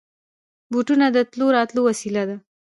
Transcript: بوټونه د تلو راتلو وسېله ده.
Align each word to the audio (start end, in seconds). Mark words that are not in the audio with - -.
بوټونه 0.71 1.05
د 1.11 1.17
تلو 1.31 1.47
راتلو 1.57 1.79
وسېله 1.89 2.23
ده. 2.29 2.35